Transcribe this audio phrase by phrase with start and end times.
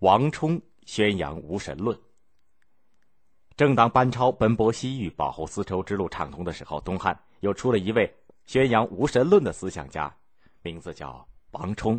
[0.00, 1.98] 王充宣扬无神论。
[3.56, 8.14] 正当班超奔波西域，保护丝绸之路畅通的时候，东汉又出了一位
[8.44, 10.14] 宣扬无神论的思想家，
[10.60, 11.98] 名字叫王充。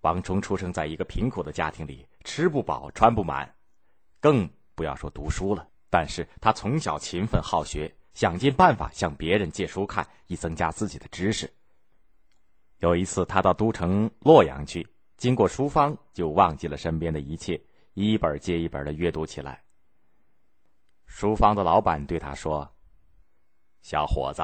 [0.00, 3.54] 王充出生在一个贫苦的家庭里，吃不饱穿不满，
[4.20, 5.68] 更不要说读书了。
[5.88, 11.48] 但是他从小勤奋好学，想尽办法向别人借书看，以增加自己的知识。
[12.80, 14.86] 有一次，他到都城洛阳去，
[15.16, 17.60] 经过书坊，就忘记了身边的一切，
[17.94, 19.62] 一本接一本的阅读起来。
[21.06, 22.70] 书坊的老板对他说
[23.80, 24.42] ：“小伙子，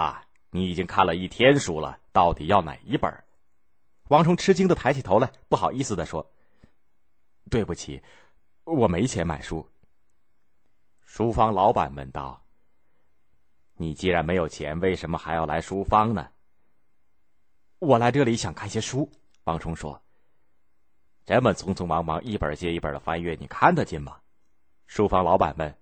[0.50, 3.12] 你已经看了一天书了，到底要哪一本？”
[4.08, 6.32] 王冲吃惊的抬起头来，不好意思的说
[7.50, 8.02] ：“对不起，
[8.64, 9.68] 我没钱买书。”
[11.04, 12.42] 书坊老板问道
[13.76, 16.30] ：“你既然没有钱，为什么还要来书坊呢？”
[17.80, 19.10] 我来这里想看些书，
[19.44, 20.00] 王冲说
[21.24, 24.16] ：“这么匆匆忙忙，一本接一本的翻阅，你看得进吗？”
[24.86, 25.74] 书坊老板问。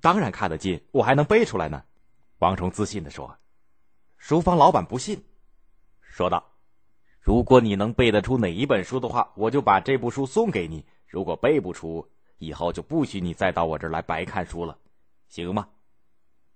[0.00, 1.82] 当然看得进，我还能背出来呢。
[2.38, 3.38] 王冲自信的说。
[4.18, 5.22] 书坊老板不信，
[6.00, 6.44] 说道
[7.20, 12.06] ：“如果你能背得出哪一本书的话，我就把这部书送给你；如果背不出，
[12.38, 14.76] 以后就不许你再到我这儿来白看书了，
[15.28, 15.68] 行吗？”“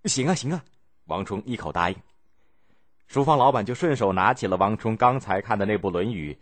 [0.04, 0.64] 行啊，行啊。”
[1.06, 1.96] 王冲一口答应。
[3.06, 6.34] 书坊老板就顺手拿起了王冲刚才看的那部《论语》，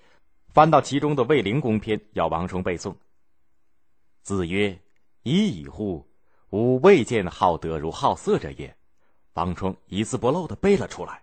[0.56, 2.94] 翻到其中的卫灵公篇，要王冲背诵。
[4.22, 4.80] 子曰
[5.22, 6.08] ：“已矣乎！”
[6.48, 8.74] 吾未见好德如好色者也。
[9.34, 11.20] 王冲一字不漏的背了出来。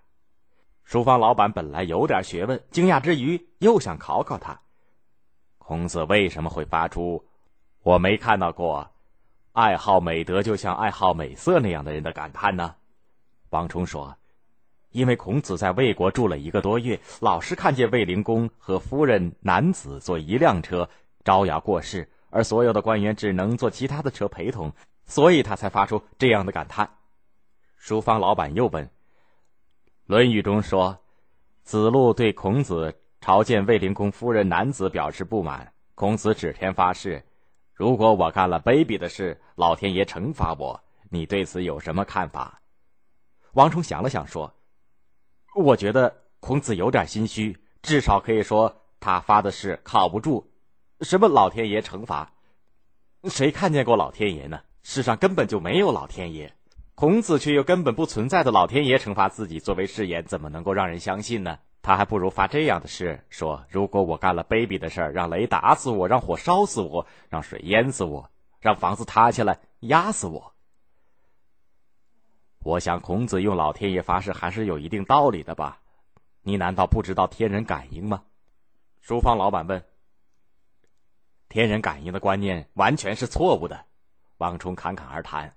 [0.83, 4.61] 书坊老板本来有点学问，惊讶之余又想考考他：
[5.57, 7.25] 孔子为什么会发出
[7.81, 8.87] “我没看到过
[9.53, 12.75] 爱好美德就像爱好美色那样的人”的感叹呢？
[13.49, 14.15] 王冲说
[14.93, 20.89] ：“因为孔子在魏国住了一个多月，老是看见卫灵公和夫人、男子坐一辆车
[21.25, 24.71] 招摇过市，而所有的官员只能坐其他的车陪同。”
[25.05, 26.89] 所以他才发出这样的感叹。
[27.75, 28.85] 书坊老板又问
[30.05, 30.97] ：“《论语》中说，
[31.63, 37.21] 子路对孔子朝见卫灵公夫人男子表示不满，孔子指天发誓：
[37.73, 40.81] 如果我干了卑鄙的事，老天爷惩罚我。
[41.09, 42.61] 你对此有什么看法？”
[43.51, 44.55] 王充想了想说
[45.55, 50.51] ：“我觉得孔子有点心虚，至少可以说他发的誓靠不住。
[51.01, 52.33] 什么老天爷惩罚？
[53.25, 56.53] 谁看见过老天爷呢？”世上根本就没有老天爷，
[56.93, 61.57] 孔子却又根本不存在的老天爷惩罚自己作为誓言，怎么能够让人相信呢？
[61.81, 70.52] 他还不如发这样的誓：说如果我干了卑鄙的事儿，让雷打死我，让火烧死我，让水淹死我，让房子塌下来压死我。
[72.63, 75.81] 我想孔子用老天爷发誓还是有一定道理的吧？
[76.41, 78.23] 你难道不知道天人感应吗？
[79.01, 79.83] 书坊老板问。
[81.49, 83.85] 天人感应的观念完全是错误的。
[84.37, 85.55] 王充侃侃而谈：“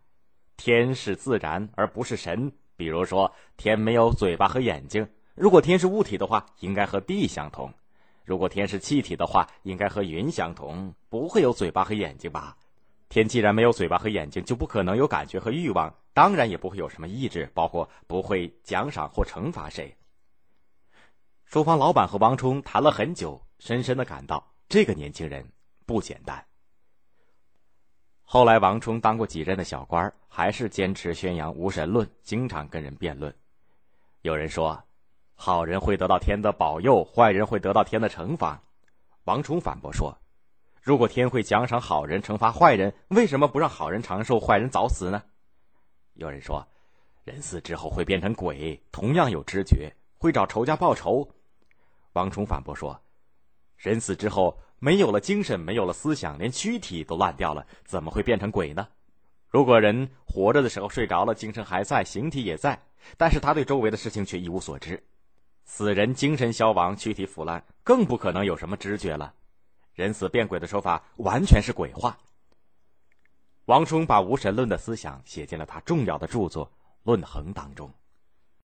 [0.59, 2.53] 天是自然，而不是神。
[2.77, 5.09] 比如说，天没有嘴巴和眼睛。
[5.37, 7.71] 如果天是物体的话，应该和地相同；
[8.25, 10.93] 如果天是气体的话，应该和云相同。
[11.09, 12.57] 不会有嘴巴和眼睛吧？
[13.09, 19.97] 天既然没有嘴巴和眼睛，就不可能有感觉和欲望，当然也不会有什么意志，包括不会奖赏或惩罚谁。”
[21.47, 25.47] 书坊老板和王充谈了很久，深深的感到这个年轻人
[25.87, 26.45] 不简单。
[28.25, 33.33] 后来，王充当过几任的小官，还是坚持宣扬无神论，经常跟人辩论。
[34.23, 34.83] 有人说，
[35.37, 38.61] 好人会得到天的保佑，坏人会得到天的惩罚。
[39.23, 40.13] 王充反驳说，
[40.87, 45.21] 如果天会奖赏好人，惩罚坏人，为什么不让好人长寿，坏人早死呢？
[46.15, 46.65] 有人说，
[47.25, 51.29] 人死之后会变成鬼，同样有知觉，会找仇家报仇。
[52.13, 52.97] 王充反驳说，
[53.77, 54.57] 人死之后。
[54.79, 58.87] 没有了精神，没有了思想，连躯体都烂掉了，怎么会变成鬼呢？
[59.49, 62.79] 如果人活着的时候睡着了，精神还在，形体也在，
[63.17, 65.03] 但是他对周围的事情却一无所知。
[65.65, 69.33] 死人精神消亡，躯体腐烂，更不可能有什么知觉了。
[69.97, 72.17] 人死变鬼的说法完全是鬼话。
[73.65, 76.67] 王充把无神论的思想写进了他重要的著作
[77.03, 77.91] 《论衡》当中。